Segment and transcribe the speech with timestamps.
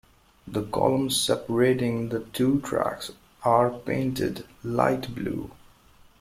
[0.47, 3.11] The columns separating the two tracks
[3.45, 5.51] are painted light-blue.